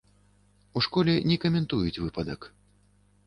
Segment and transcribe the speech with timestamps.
[0.79, 2.49] У школе не каментуюць выпадак.